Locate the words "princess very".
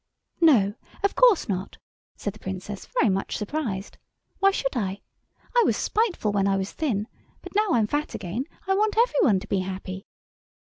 2.39-3.09